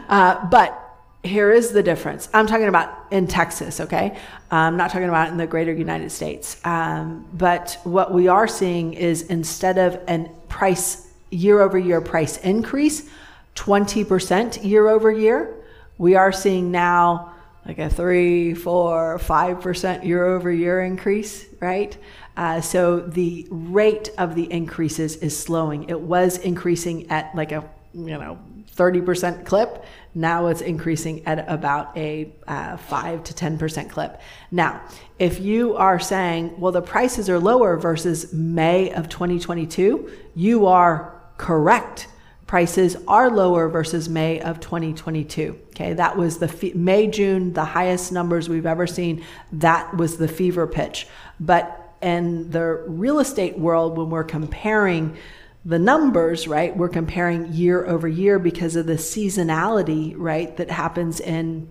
uh, 0.08 0.46
but 0.46 0.90
here 1.22 1.50
is 1.50 1.72
the 1.72 1.82
difference. 1.82 2.28
I'm 2.32 2.46
talking 2.46 2.68
about 2.68 3.06
in 3.10 3.26
Texas, 3.26 3.80
okay? 3.80 4.16
I'm 4.50 4.76
not 4.76 4.90
talking 4.90 5.08
about 5.08 5.28
in 5.28 5.36
the 5.36 5.46
greater 5.46 5.72
United 5.72 6.10
States. 6.10 6.60
Um, 6.64 7.26
but 7.34 7.78
what 7.84 8.12
we 8.12 8.28
are 8.28 8.48
seeing 8.48 8.94
is 8.94 9.22
instead 9.22 9.78
of 9.78 10.00
an 10.08 10.30
price 10.48 11.08
year 11.30 11.60
over 11.60 11.78
year 11.78 12.00
price 12.00 12.38
increase, 12.38 13.08
20% 13.56 14.64
year 14.64 14.88
over 14.88 15.10
year, 15.10 15.54
we 15.98 16.14
are 16.14 16.32
seeing 16.32 16.70
now 16.70 17.34
like 17.66 17.78
a 17.78 17.90
three, 17.90 18.54
four, 18.54 19.18
five 19.18 19.60
percent 19.60 20.04
year 20.04 20.24
over 20.24 20.50
year 20.50 20.82
increase, 20.82 21.44
right? 21.60 21.96
Uh, 22.40 22.58
so 22.58 23.00
the 23.00 23.46
rate 23.50 24.08
of 24.16 24.34
the 24.34 24.50
increases 24.50 25.16
is 25.16 25.38
slowing. 25.38 25.90
It 25.90 26.00
was 26.00 26.38
increasing 26.38 27.10
at 27.10 27.34
like 27.34 27.52
a 27.52 27.68
you 27.92 28.06
know 28.06 28.38
30% 28.76 29.44
clip. 29.44 29.84
Now 30.14 30.46
it's 30.46 30.62
increasing 30.62 31.26
at 31.26 31.46
about 31.50 31.94
a 31.98 32.32
uh, 32.48 32.78
5 32.78 33.24
to 33.24 33.34
10% 33.34 33.90
clip. 33.90 34.22
Now, 34.50 34.80
if 35.18 35.38
you 35.38 35.76
are 35.76 36.00
saying, 36.00 36.58
well, 36.58 36.72
the 36.72 36.80
prices 36.80 37.28
are 37.28 37.38
lower 37.38 37.76
versus 37.76 38.32
May 38.32 38.90
of 38.90 39.10
2022, 39.10 40.10
you 40.34 40.64
are 40.64 41.20
correct 41.36 42.08
prices 42.46 42.96
are 43.06 43.30
lower 43.30 43.68
versus 43.68 44.08
May 44.08 44.40
of 44.40 44.60
2022. 44.60 45.56
Okay, 45.68 45.92
that 45.92 46.16
was 46.16 46.38
the 46.38 46.48
fe- 46.48 46.72
May, 46.72 47.06
June, 47.06 47.52
the 47.52 47.64
highest 47.64 48.12
numbers 48.12 48.48
we've 48.48 48.66
ever 48.66 48.86
seen. 48.86 49.24
That 49.52 49.94
was 49.96 50.16
the 50.16 50.26
fever 50.26 50.66
pitch. 50.66 51.06
But 51.38 51.89
in 52.02 52.50
the 52.50 52.82
real 52.86 53.18
estate 53.18 53.58
world, 53.58 53.96
when 53.96 54.10
we're 54.10 54.24
comparing 54.24 55.16
the 55.64 55.78
numbers, 55.78 56.48
right, 56.48 56.74
we're 56.74 56.88
comparing 56.88 57.52
year 57.52 57.86
over 57.86 58.08
year 58.08 58.38
because 58.38 58.76
of 58.76 58.86
the 58.86 58.94
seasonality, 58.94 60.14
right, 60.16 60.56
that 60.56 60.70
happens 60.70 61.20
in 61.20 61.68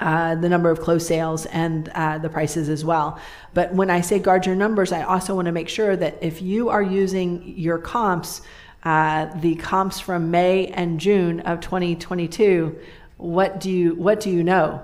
uh, 0.00 0.34
the 0.34 0.48
number 0.48 0.70
of 0.70 0.80
closed 0.80 1.06
sales 1.06 1.46
and 1.46 1.88
uh, 1.90 2.18
the 2.18 2.28
prices 2.28 2.68
as 2.68 2.84
well. 2.84 3.20
But 3.54 3.72
when 3.74 3.90
I 3.90 4.00
say 4.00 4.18
guard 4.18 4.46
your 4.46 4.56
numbers, 4.56 4.92
I 4.92 5.02
also 5.02 5.34
want 5.36 5.46
to 5.46 5.52
make 5.52 5.68
sure 5.68 5.94
that 5.94 6.18
if 6.22 6.42
you 6.42 6.70
are 6.70 6.82
using 6.82 7.54
your 7.56 7.78
comps, 7.78 8.42
uh, 8.82 9.26
the 9.40 9.54
comps 9.56 10.00
from 10.00 10.30
May 10.30 10.68
and 10.68 10.98
June 10.98 11.40
of 11.40 11.60
2022, 11.60 12.78
what 13.18 13.60
do 13.60 13.70
you 13.70 13.94
what 13.94 14.20
do 14.20 14.30
you 14.30 14.42
know? 14.42 14.82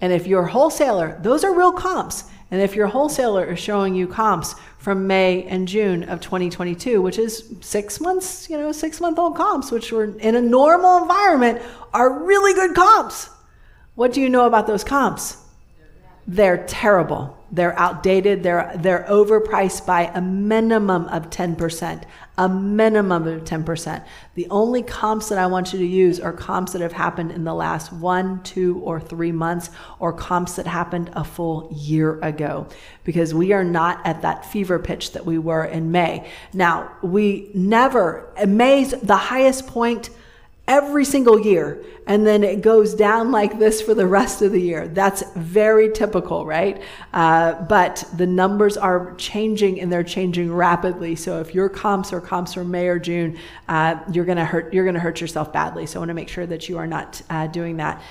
And 0.00 0.12
if 0.12 0.26
you're 0.26 0.42
a 0.42 0.50
wholesaler, 0.50 1.18
those 1.22 1.44
are 1.44 1.54
real 1.54 1.72
comps. 1.72 2.24
And 2.54 2.62
if 2.62 2.76
your 2.76 2.86
wholesaler 2.86 3.46
is 3.46 3.58
showing 3.58 3.96
you 3.96 4.06
comps 4.06 4.54
from 4.78 5.08
May 5.08 5.42
and 5.42 5.66
June 5.66 6.04
of 6.04 6.20
2022, 6.20 7.02
which 7.02 7.18
is 7.18 7.52
six 7.60 8.00
months, 8.00 8.48
you 8.48 8.56
know, 8.56 8.70
six 8.70 9.00
month 9.00 9.18
old 9.18 9.36
comps, 9.36 9.72
which 9.72 9.90
were 9.90 10.16
in 10.18 10.36
a 10.36 10.40
normal 10.40 10.98
environment, 10.98 11.60
are 11.92 12.22
really 12.22 12.54
good 12.54 12.72
comps. 12.72 13.28
What 13.96 14.12
do 14.12 14.20
you 14.20 14.30
know 14.30 14.46
about 14.46 14.68
those 14.68 14.84
comps? 14.84 15.36
They're 16.28 16.64
terrible. 16.68 17.36
They're 17.54 17.78
outdated. 17.78 18.42
They're, 18.42 18.72
they're 18.74 19.06
overpriced 19.08 19.86
by 19.86 20.10
a 20.12 20.20
minimum 20.20 21.06
of 21.06 21.30
10%. 21.30 22.02
A 22.36 22.48
minimum 22.48 23.28
of 23.28 23.44
10%. 23.44 24.04
The 24.34 24.48
only 24.50 24.82
comps 24.82 25.28
that 25.28 25.38
I 25.38 25.46
want 25.46 25.72
you 25.72 25.78
to 25.78 25.86
use 25.86 26.18
are 26.18 26.32
comps 26.32 26.72
that 26.72 26.82
have 26.82 26.92
happened 26.92 27.30
in 27.30 27.44
the 27.44 27.54
last 27.54 27.92
one, 27.92 28.42
two, 28.42 28.80
or 28.80 29.00
three 29.00 29.30
months, 29.30 29.70
or 30.00 30.12
comps 30.12 30.56
that 30.56 30.66
happened 30.66 31.10
a 31.12 31.22
full 31.22 31.68
year 31.72 32.18
ago, 32.22 32.66
because 33.04 33.32
we 33.32 33.52
are 33.52 33.62
not 33.62 34.04
at 34.04 34.22
that 34.22 34.44
fever 34.44 34.80
pitch 34.80 35.12
that 35.12 35.24
we 35.24 35.38
were 35.38 35.64
in 35.64 35.92
May. 35.92 36.28
Now, 36.52 36.90
we 37.02 37.52
never, 37.54 38.32
May's 38.44 38.90
the 38.90 39.16
highest 39.16 39.68
point 39.68 40.10
every 40.66 41.04
single 41.04 41.38
year 41.38 41.82
and 42.06 42.26
then 42.26 42.42
it 42.42 42.62
goes 42.62 42.94
down 42.94 43.30
like 43.40 43.58
this 43.58 43.82
for 43.82 43.94
the 43.94 44.06
rest 44.06 44.42
of 44.42 44.52
the 44.52 44.60
year 44.60 44.88
that's 44.88 45.22
very 45.34 45.92
typical 45.92 46.46
right 46.46 46.82
uh, 47.12 47.52
but 47.62 48.04
the 48.16 48.26
numbers 48.26 48.76
are 48.76 49.14
changing 49.16 49.80
and 49.80 49.92
they're 49.92 50.02
changing 50.02 50.52
rapidly 50.52 51.14
so 51.14 51.40
if 51.40 51.54
your 51.54 51.68
comps 51.68 52.12
are 52.12 52.20
comps 52.20 52.54
from 52.54 52.70
may 52.70 52.88
or 52.88 52.98
june 52.98 53.36
uh, 53.68 53.96
you're 54.12 54.24
going 54.24 54.38
to 54.38 54.44
hurt 54.44 54.72
you're 54.72 54.84
going 54.84 54.94
to 54.94 55.00
hurt 55.00 55.20
yourself 55.20 55.52
badly 55.52 55.86
so 55.86 55.98
i 55.98 56.00
want 56.00 56.08
to 56.08 56.14
make 56.14 56.28
sure 56.28 56.46
that 56.46 56.68
you 56.68 56.78
are 56.78 56.86
not 56.86 57.20
uh, 57.30 57.46
doing 57.48 57.76
that 57.76 58.02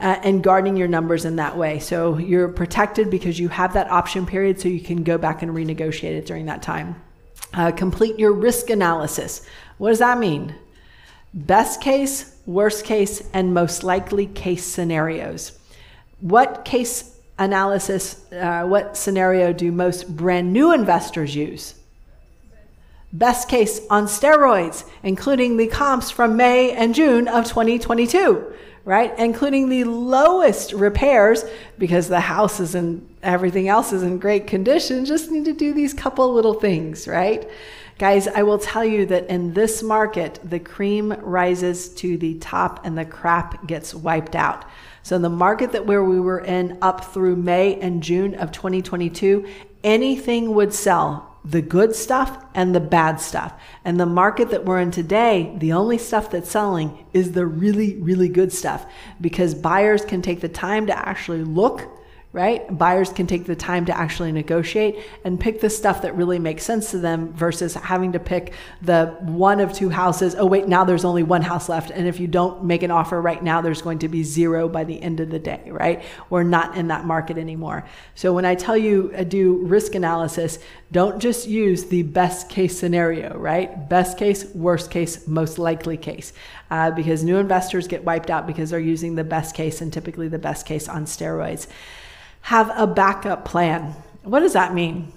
uh, 0.00 0.18
and 0.22 0.42
guarding 0.42 0.76
your 0.76 0.88
numbers 0.88 1.24
in 1.24 1.36
that 1.36 1.56
way. 1.56 1.78
So 1.78 2.18
you're 2.18 2.48
protected 2.48 3.10
because 3.10 3.38
you 3.38 3.48
have 3.48 3.74
that 3.74 3.90
option 3.90 4.26
period 4.26 4.60
so 4.60 4.68
you 4.68 4.80
can 4.80 5.02
go 5.02 5.18
back 5.18 5.42
and 5.42 5.52
renegotiate 5.52 6.16
it 6.16 6.26
during 6.26 6.46
that 6.46 6.62
time. 6.62 7.02
Uh, 7.52 7.72
complete 7.72 8.18
your 8.18 8.32
risk 8.32 8.70
analysis. 8.70 9.46
What 9.78 9.90
does 9.90 9.98
that 9.98 10.18
mean? 10.18 10.54
Best 11.46 11.80
case, 11.80 12.36
worst 12.46 12.84
case, 12.84 13.22
and 13.32 13.54
most 13.54 13.84
likely 13.84 14.26
case 14.26 14.64
scenarios. 14.64 15.58
What 16.20 16.64
case 16.64 17.16
analysis, 17.38 18.30
uh, 18.32 18.64
what 18.64 18.96
scenario 18.96 19.52
do 19.52 19.70
most 19.70 20.16
brand 20.16 20.52
new 20.52 20.72
investors 20.72 21.36
use? 21.36 21.74
Best 23.12 23.48
case 23.48 23.80
on 23.88 24.06
steroids, 24.06 24.84
including 25.02 25.56
the 25.56 25.68
comps 25.68 26.10
from 26.10 26.36
May 26.36 26.72
and 26.72 26.94
June 26.94 27.28
of 27.28 27.44
2022, 27.44 28.52
right? 28.84 29.16
Including 29.18 29.68
the 29.68 29.84
lowest 29.84 30.72
repairs 30.72 31.44
because 31.78 32.08
the 32.08 32.20
house 32.20 32.60
is 32.60 32.74
in 32.74 33.08
everything 33.22 33.68
else 33.68 33.92
is 33.92 34.02
in 34.02 34.18
great 34.18 34.46
condition. 34.46 35.04
Just 35.04 35.30
need 35.30 35.44
to 35.46 35.52
do 35.52 35.72
these 35.72 35.94
couple 35.94 36.32
little 36.34 36.54
things, 36.54 37.08
right? 37.08 37.48
Guys, 37.98 38.28
I 38.28 38.44
will 38.44 38.60
tell 38.60 38.84
you 38.84 39.06
that 39.06 39.26
in 39.26 39.54
this 39.54 39.82
market, 39.82 40.38
the 40.44 40.60
cream 40.60 41.14
rises 41.20 41.88
to 41.94 42.16
the 42.16 42.34
top 42.38 42.86
and 42.86 42.96
the 42.96 43.04
crap 43.04 43.66
gets 43.66 43.92
wiped 43.92 44.36
out. 44.36 44.64
So, 45.02 45.16
in 45.16 45.22
the 45.22 45.28
market 45.28 45.72
that 45.72 45.84
where 45.84 46.04
we 46.04 46.20
were 46.20 46.38
in 46.38 46.78
up 46.80 47.06
through 47.12 47.34
May 47.34 47.74
and 47.80 48.00
June 48.00 48.36
of 48.36 48.52
2022, 48.52 49.48
anything 49.82 50.54
would 50.54 50.72
sell 50.72 51.40
the 51.44 51.60
good 51.60 51.96
stuff 51.96 52.44
and 52.54 52.72
the 52.72 52.80
bad 52.80 53.20
stuff. 53.20 53.52
And 53.84 53.98
the 53.98 54.06
market 54.06 54.50
that 54.50 54.64
we're 54.64 54.78
in 54.78 54.92
today, 54.92 55.52
the 55.58 55.72
only 55.72 55.98
stuff 55.98 56.30
that's 56.30 56.50
selling 56.50 57.04
is 57.12 57.32
the 57.32 57.46
really, 57.46 57.96
really 57.96 58.28
good 58.28 58.52
stuff 58.52 58.86
because 59.20 59.56
buyers 59.56 60.04
can 60.04 60.22
take 60.22 60.40
the 60.40 60.48
time 60.48 60.86
to 60.86 60.96
actually 60.96 61.42
look 61.42 61.97
right? 62.38 62.78
Buyers 62.78 63.10
can 63.10 63.26
take 63.26 63.46
the 63.46 63.56
time 63.56 63.84
to 63.86 63.98
actually 63.98 64.30
negotiate 64.30 64.96
and 65.24 65.40
pick 65.40 65.60
the 65.60 65.68
stuff 65.68 66.02
that 66.02 66.14
really 66.14 66.38
makes 66.38 66.62
sense 66.62 66.92
to 66.92 66.98
them 66.98 67.32
versus 67.32 67.74
having 67.74 68.12
to 68.12 68.20
pick 68.20 68.52
the 68.80 69.06
one 69.22 69.58
of 69.58 69.72
two 69.72 69.88
houses. 69.88 70.36
Oh, 70.38 70.46
wait, 70.46 70.68
now 70.68 70.84
there's 70.84 71.04
only 71.04 71.24
one 71.24 71.42
house 71.42 71.68
left. 71.68 71.90
And 71.90 72.06
if 72.06 72.20
you 72.20 72.28
don't 72.28 72.62
make 72.62 72.84
an 72.84 72.92
offer 72.92 73.20
right 73.20 73.42
now, 73.42 73.60
there's 73.60 73.82
going 73.82 73.98
to 73.98 74.08
be 74.08 74.22
zero 74.22 74.68
by 74.68 74.84
the 74.84 75.02
end 75.02 75.18
of 75.18 75.30
the 75.30 75.40
day, 75.40 75.64
right? 75.66 76.04
We're 76.30 76.44
not 76.44 76.76
in 76.76 76.86
that 76.88 77.04
market 77.04 77.38
anymore. 77.38 77.84
So 78.14 78.32
when 78.32 78.44
I 78.44 78.54
tell 78.54 78.76
you 78.76 79.12
uh, 79.18 79.24
do 79.24 79.56
risk 79.66 79.96
analysis, 79.96 80.60
don't 80.92 81.18
just 81.18 81.48
use 81.48 81.86
the 81.86 82.04
best 82.04 82.48
case 82.48 82.78
scenario, 82.78 83.36
right? 83.36 83.88
Best 83.88 84.16
case, 84.16 84.44
worst 84.54 84.92
case, 84.92 85.26
most 85.26 85.58
likely 85.58 85.96
case. 85.96 86.32
Uh, 86.70 86.92
because 86.92 87.24
new 87.24 87.38
investors 87.38 87.88
get 87.88 88.04
wiped 88.04 88.30
out 88.30 88.46
because 88.46 88.70
they're 88.70 88.78
using 88.78 89.16
the 89.16 89.24
best 89.24 89.56
case 89.56 89.80
and 89.80 89.92
typically 89.92 90.28
the 90.28 90.38
best 90.38 90.66
case 90.66 90.88
on 90.88 91.04
steroids 91.04 91.66
have 92.42 92.70
a 92.76 92.86
backup 92.86 93.44
plan. 93.44 93.94
What 94.22 94.40
does 94.40 94.54
that 94.54 94.74
mean? 94.74 95.12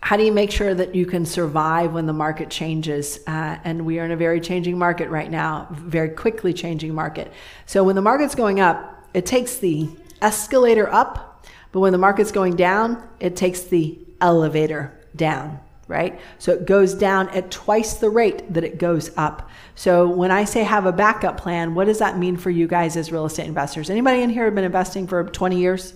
How 0.00 0.16
do 0.16 0.24
you 0.24 0.32
make 0.32 0.50
sure 0.50 0.74
that 0.74 0.94
you 0.94 1.06
can 1.06 1.26
survive 1.26 1.92
when 1.92 2.06
the 2.06 2.12
market 2.12 2.50
changes? 2.50 3.20
Uh, 3.26 3.58
and 3.64 3.84
we 3.84 3.98
are 3.98 4.04
in 4.04 4.12
a 4.12 4.16
very 4.16 4.40
changing 4.40 4.78
market 4.78 5.10
right 5.10 5.30
now, 5.30 5.66
very 5.70 6.10
quickly 6.10 6.52
changing 6.52 6.94
market. 6.94 7.32
So 7.66 7.82
when 7.82 7.96
the 7.96 8.02
market's 8.02 8.34
going 8.34 8.60
up, 8.60 9.06
it 9.12 9.26
takes 9.26 9.56
the 9.56 9.88
escalator 10.22 10.88
up, 10.92 11.46
but 11.72 11.80
when 11.80 11.92
the 11.92 11.98
market's 11.98 12.32
going 12.32 12.56
down, 12.56 13.06
it 13.18 13.36
takes 13.36 13.62
the 13.62 13.98
elevator 14.20 14.98
down 15.16 15.60
right? 15.88 16.20
So 16.38 16.52
it 16.52 16.66
goes 16.66 16.94
down 16.94 17.30
at 17.30 17.50
twice 17.50 17.94
the 17.94 18.10
rate 18.10 18.52
that 18.52 18.62
it 18.62 18.78
goes 18.78 19.10
up. 19.16 19.50
So 19.74 20.06
when 20.06 20.30
I 20.30 20.44
say 20.44 20.62
have 20.62 20.84
a 20.84 20.92
backup 20.92 21.38
plan, 21.38 21.74
what 21.74 21.86
does 21.86 21.98
that 21.98 22.18
mean 22.18 22.36
for 22.36 22.50
you 22.50 22.68
guys 22.68 22.96
as 22.96 23.10
real 23.10 23.24
estate 23.24 23.46
investors? 23.46 23.88
Anybody 23.88 24.20
in 24.20 24.28
here 24.30 24.44
have 24.44 24.54
been 24.54 24.64
investing 24.64 25.06
for 25.06 25.24
20 25.24 25.58
years? 25.58 25.94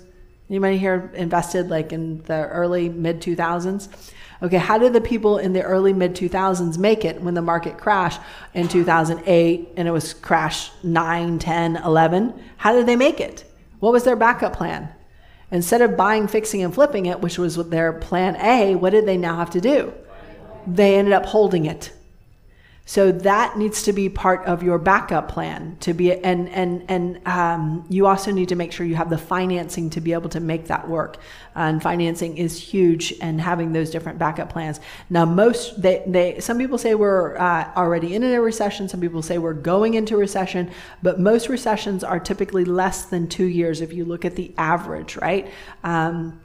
Anybody 0.52 0.76
here 0.76 1.10
invested 1.14 1.70
like 1.70 1.94
in 1.94 2.20
the 2.24 2.46
early 2.48 2.90
mid 2.90 3.22
2000s? 3.22 3.88
Okay, 4.42 4.58
how 4.58 4.76
did 4.76 4.92
the 4.92 5.00
people 5.00 5.38
in 5.38 5.54
the 5.54 5.62
early 5.62 5.94
mid 5.94 6.14
2000s 6.14 6.76
make 6.76 7.06
it 7.06 7.22
when 7.22 7.32
the 7.32 7.40
market 7.40 7.78
crashed 7.78 8.20
in 8.52 8.68
2008 8.68 9.70
and 9.78 9.88
it 9.88 9.90
was 9.90 10.12
crash 10.12 10.70
9, 10.82 11.38
10, 11.38 11.76
11? 11.76 12.42
How 12.58 12.74
did 12.74 12.84
they 12.84 12.96
make 12.96 13.18
it? 13.18 13.50
What 13.80 13.94
was 13.94 14.04
their 14.04 14.14
backup 14.14 14.54
plan? 14.54 14.90
Instead 15.50 15.80
of 15.80 15.96
buying, 15.96 16.28
fixing, 16.28 16.62
and 16.62 16.74
flipping 16.74 17.06
it, 17.06 17.22
which 17.22 17.38
was 17.38 17.56
their 17.70 17.94
plan 17.94 18.36
A, 18.36 18.74
what 18.74 18.90
did 18.90 19.06
they 19.06 19.16
now 19.16 19.36
have 19.36 19.52
to 19.52 19.60
do? 19.62 19.90
They 20.66 20.96
ended 20.96 21.14
up 21.14 21.24
holding 21.24 21.64
it. 21.64 21.92
So 22.92 23.10
that 23.10 23.56
needs 23.56 23.84
to 23.84 23.94
be 23.94 24.10
part 24.10 24.44
of 24.44 24.62
your 24.62 24.76
backup 24.76 25.30
plan 25.30 25.78
to 25.80 25.94
be, 25.94 26.12
and 26.12 26.46
and 26.50 26.84
and 26.88 27.26
um, 27.26 27.86
you 27.88 28.06
also 28.06 28.30
need 28.30 28.50
to 28.50 28.54
make 28.54 28.70
sure 28.70 28.84
you 28.84 28.96
have 28.96 29.08
the 29.08 29.16
financing 29.16 29.88
to 29.88 30.00
be 30.02 30.12
able 30.12 30.28
to 30.28 30.40
make 30.40 30.66
that 30.66 30.86
work. 30.86 31.16
And 31.54 31.82
financing 31.82 32.36
is 32.36 32.60
huge, 32.60 33.14
and 33.22 33.40
having 33.40 33.72
those 33.72 33.90
different 33.90 34.18
backup 34.18 34.50
plans. 34.50 34.78
Now, 35.08 35.24
most 35.24 35.80
they 35.80 36.02
they 36.06 36.40
some 36.40 36.58
people 36.58 36.76
say 36.76 36.94
we're 36.94 37.34
uh, 37.38 37.72
already 37.74 38.14
in 38.14 38.24
a 38.24 38.38
recession. 38.42 38.90
Some 38.90 39.00
people 39.00 39.22
say 39.22 39.38
we're 39.38 39.54
going 39.54 39.94
into 39.94 40.18
recession, 40.18 40.70
but 41.02 41.18
most 41.18 41.48
recessions 41.48 42.04
are 42.04 42.20
typically 42.20 42.66
less 42.66 43.06
than 43.06 43.26
two 43.26 43.46
years 43.46 43.80
if 43.80 43.94
you 43.94 44.04
look 44.04 44.26
at 44.26 44.36
the 44.36 44.52
average, 44.58 45.16
right? 45.16 45.48
Um, 45.82 46.41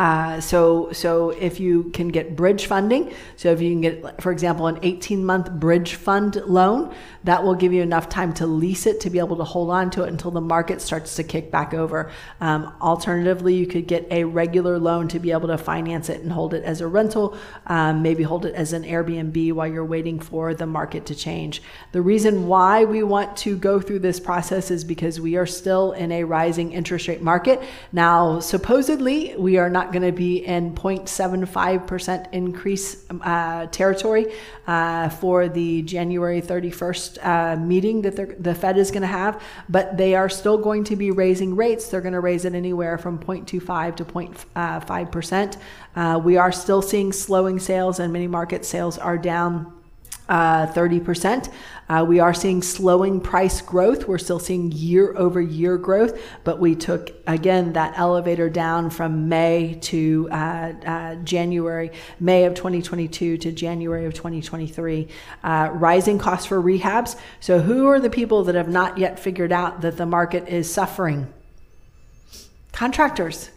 uh, 0.00 0.40
so, 0.40 0.90
so 0.92 1.28
if 1.28 1.60
you 1.60 1.90
can 1.90 2.08
get 2.08 2.34
bridge 2.34 2.64
funding, 2.64 3.12
so 3.36 3.52
if 3.52 3.60
you 3.60 3.68
can 3.70 3.82
get, 3.82 4.22
for 4.22 4.32
example, 4.32 4.66
an 4.66 4.78
18 4.80 5.22
month 5.22 5.52
bridge 5.52 5.96
fund 5.96 6.36
loan, 6.46 6.94
that 7.24 7.44
will 7.44 7.54
give 7.54 7.74
you 7.74 7.82
enough 7.82 8.08
time 8.08 8.32
to 8.32 8.46
lease 8.46 8.86
it 8.86 8.98
to 9.00 9.10
be 9.10 9.18
able 9.18 9.36
to 9.36 9.44
hold 9.44 9.68
on 9.68 9.90
to 9.90 10.04
it 10.04 10.08
until 10.08 10.30
the 10.30 10.40
market 10.40 10.80
starts 10.80 11.16
to 11.16 11.22
kick 11.22 11.50
back 11.50 11.74
over. 11.74 12.10
Um, 12.40 12.72
alternatively, 12.80 13.54
you 13.54 13.66
could 13.66 13.86
get 13.86 14.10
a 14.10 14.24
regular 14.24 14.78
loan 14.78 15.06
to 15.08 15.18
be 15.18 15.32
able 15.32 15.48
to 15.48 15.58
finance 15.58 16.08
it 16.08 16.22
and 16.22 16.32
hold 16.32 16.54
it 16.54 16.64
as 16.64 16.80
a 16.80 16.86
rental, 16.86 17.36
um, 17.66 18.00
maybe 18.00 18.22
hold 18.22 18.46
it 18.46 18.54
as 18.54 18.72
an 18.72 18.84
Airbnb 18.84 19.52
while 19.52 19.66
you're 19.66 19.84
waiting 19.84 20.18
for 20.18 20.54
the 20.54 20.64
market 20.64 21.04
to 21.06 21.14
change. 21.14 21.60
The 21.92 22.00
reason 22.00 22.46
why 22.46 22.86
we 22.86 23.02
want 23.02 23.36
to 23.38 23.54
go 23.54 23.82
through 23.82 23.98
this 23.98 24.18
process 24.18 24.70
is 24.70 24.82
because 24.82 25.20
we 25.20 25.36
are 25.36 25.44
still 25.44 25.92
in 25.92 26.10
a 26.10 26.24
rising 26.24 26.72
interest 26.72 27.06
rate 27.06 27.20
market. 27.20 27.60
Now, 27.92 28.40
supposedly, 28.40 29.36
we 29.36 29.58
are 29.58 29.68
not 29.68 29.89
going 29.92 30.02
to 30.02 30.12
be 30.12 30.44
in 30.44 30.74
0.75% 30.74 32.32
increase 32.32 33.04
uh, 33.22 33.66
territory 33.66 34.26
uh, 34.66 35.08
for 35.08 35.48
the 35.48 35.82
January 35.82 36.40
31st 36.40 37.24
uh, 37.24 37.56
meeting 37.56 38.02
that 38.02 38.42
the 38.42 38.54
Fed 38.54 38.78
is 38.78 38.90
going 38.90 39.02
to 39.02 39.08
have, 39.08 39.42
but 39.68 39.96
they 39.96 40.14
are 40.14 40.28
still 40.28 40.58
going 40.58 40.84
to 40.84 40.96
be 40.96 41.10
raising 41.10 41.56
rates. 41.56 41.88
They're 41.88 42.00
going 42.00 42.14
to 42.14 42.20
raise 42.20 42.44
it 42.44 42.54
anywhere 42.54 42.98
from 42.98 43.18
0.25 43.18 43.96
to 43.96 44.04
0.5%. 44.04 45.56
Uh, 45.96 46.20
we 46.22 46.36
are 46.36 46.52
still 46.52 46.82
seeing 46.82 47.12
slowing 47.12 47.58
sales, 47.58 47.98
and 47.98 48.12
many 48.12 48.26
market 48.26 48.64
sales 48.64 48.98
are 48.98 49.18
down 49.18 49.79
uh, 50.30 50.66
30%. 50.68 51.52
Uh, 51.88 52.04
we 52.06 52.20
are 52.20 52.32
seeing 52.32 52.62
slowing 52.62 53.20
price 53.20 53.60
growth. 53.60 54.06
We're 54.06 54.18
still 54.18 54.38
seeing 54.38 54.70
year 54.70 55.12
over 55.16 55.40
year 55.40 55.76
growth, 55.76 56.20
but 56.44 56.60
we 56.60 56.76
took, 56.76 57.12
again, 57.26 57.72
that 57.72 57.98
elevator 57.98 58.48
down 58.48 58.90
from 58.90 59.28
May 59.28 59.76
to 59.82 60.28
uh, 60.30 60.72
uh 60.86 61.14
January, 61.16 61.90
May 62.20 62.44
of 62.44 62.54
2022 62.54 63.38
to 63.38 63.52
January 63.52 64.06
of 64.06 64.14
2023. 64.14 65.08
Uh, 65.42 65.70
rising 65.72 66.18
costs 66.18 66.46
for 66.46 66.62
rehabs. 66.62 67.18
So, 67.40 67.58
who 67.58 67.88
are 67.88 67.98
the 67.98 68.10
people 68.10 68.44
that 68.44 68.54
have 68.54 68.68
not 68.68 68.98
yet 68.98 69.18
figured 69.18 69.50
out 69.50 69.80
that 69.80 69.96
the 69.96 70.06
market 70.06 70.48
is 70.48 70.72
suffering? 70.72 71.32
Contractors 72.70 73.50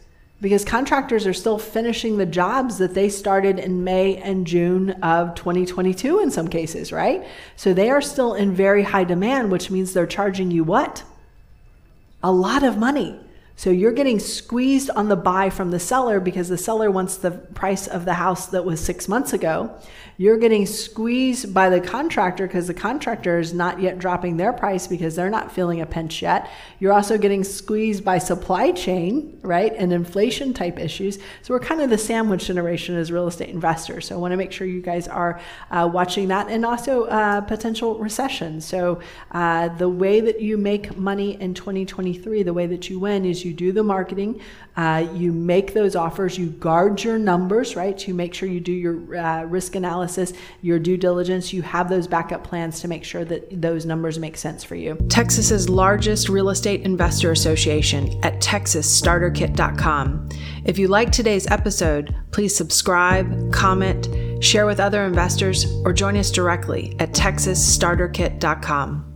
because 0.44 0.66
contractors 0.66 1.26
are 1.26 1.34
still 1.34 1.58
finishing 1.58 2.18
the 2.18 2.26
jobs 2.26 2.78
that 2.78 2.94
they 2.94 3.08
started 3.08 3.60
in 3.60 3.86
May 3.86 4.18
and 4.18 4.46
June 4.46 4.90
of 5.02 5.36
2022 5.36 6.20
in 6.20 6.30
some 6.30 6.50
cases, 6.50 6.92
right? 6.92 7.26
So 7.56 7.74
they 7.74 7.90
are 7.90 8.02
still 8.02 8.34
in 8.34 8.54
very 8.54 8.84
high 8.84 9.06
demand, 9.06 9.54
which 9.54 9.72
means 9.72 9.94
they're 9.94 10.06
charging 10.06 10.52
you 10.52 10.66
what? 10.66 11.04
A 12.22 12.34
lot 12.34 12.62
of 12.62 12.78
money. 12.78 13.18
So 13.56 13.70
you're 13.70 13.92
getting 13.92 14.20
squeezed 14.20 14.90
on 14.90 15.10
the 15.10 15.16
buy 15.16 15.50
from 15.50 15.72
the 15.72 15.80
seller 15.80 16.20
because 16.20 16.50
the 16.50 16.58
seller 16.58 16.90
wants 16.90 17.18
the 17.18 17.32
price 17.32 17.88
of 17.88 18.04
the 18.04 18.16
house 18.16 18.48
that 18.48 18.66
was 18.66 18.84
six 18.84 19.08
months 19.08 19.32
ago. 19.32 19.80
You're 20.18 20.38
getting 20.38 20.66
squeezed 20.66 21.54
by 21.54 21.70
the 21.70 21.82
contractor 21.82 22.46
because 22.46 22.68
the 22.68 22.74
contractor 22.74 23.40
is 23.40 23.54
not 23.54 23.80
yet 23.80 23.98
dropping 23.98 24.38
their 24.38 24.54
price 24.54 24.86
because 24.86 25.16
they're 25.16 25.30
not 25.30 25.52
feeling 25.52 25.82
a 25.82 25.86
pinch 25.86 26.22
yet. 26.22 26.50
You're 26.80 26.94
also 26.94 27.18
getting 27.18 27.44
squeezed 27.44 28.04
by 28.06 28.20
supply 28.20 28.72
chain, 28.72 29.40
right, 29.42 29.74
and 29.76 29.92
inflation 29.92 30.54
type 30.54 30.78
issues. 30.78 31.18
So 31.42 31.54
we're 31.54 31.60
kind 31.60 31.82
of 31.82 31.90
the 31.90 31.98
sandwich 31.98 32.46
generation 32.46 32.96
as 32.96 33.12
real 33.12 33.28
estate 33.28 33.50
investors. 33.50 34.08
So 34.08 34.16
I 34.16 34.18
want 34.20 34.34
to 34.34 34.38
make 34.38 34.52
sure 34.52 34.68
you 34.68 34.82
guys 34.82 35.08
are 35.08 35.40
uh, 35.72 35.90
watching 35.92 36.28
that 36.28 36.48
and 36.48 36.64
also 36.64 37.06
uh, 37.06 37.42
potential 37.42 37.98
recession. 37.98 38.62
So 38.62 39.00
uh, 39.32 39.70
the 39.70 39.90
way 39.90 40.22
that 40.22 40.42
you 40.42 40.58
make 40.58 40.96
money 40.96 41.42
in 41.42 41.56
2023, 41.56 42.44
the 42.44 42.54
way 42.54 42.68
that 42.68 42.90
you 42.90 43.00
win 43.00 43.26
is 43.26 43.44
you 43.54 43.68
do 43.68 43.72
the 43.72 43.84
marketing, 43.84 44.42
uh, 44.76 45.06
you 45.14 45.32
make 45.32 45.74
those 45.74 45.96
offers, 45.96 46.38
you 46.38 46.48
guard 46.48 47.02
your 47.04 47.20
numbers, 47.20 47.76
right? 47.76 48.08
You 48.08 48.16
make 48.16 48.34
sure 48.34 48.50
you 48.50 48.60
do 48.60 48.72
your 48.72 49.16
uh, 49.16 49.44
risk 49.44 49.76
analysis, 49.76 50.34
your 50.62 50.80
due 50.80 50.98
diligence, 50.98 51.54
you 51.54 51.62
have 51.62 51.88
those 51.90 52.08
backup 52.08 52.44
plans 52.44 52.82
to 52.82 52.88
make 52.88 53.04
sure 53.04 53.24
that 53.26 53.62
those 53.62 53.86
numbers 53.86 54.18
make 54.18 54.36
sense 54.38 54.64
for 54.64 54.74
you. 54.76 54.96
Texas's 55.10 55.70
largest 55.70 56.30
real 56.30 56.50
estate 56.50 56.82
investor 56.82 57.32
association 57.32 58.20
at 58.24 58.42
texasstarterkit.com. 58.42 60.30
If 60.66 60.80
you 60.80 60.88
like 60.88 61.12
today's 61.12 61.46
episode, 61.48 62.16
please 62.32 62.56
subscribe, 62.56 63.52
comment, 63.54 64.08
share 64.44 64.66
with 64.66 64.80
other 64.80 65.06
investors, 65.06 65.68
or 65.86 65.94
join 65.94 66.18
us 66.18 66.32
directly 66.32 66.96
at 67.00 67.12
texasstarterkit.com. 67.12 69.13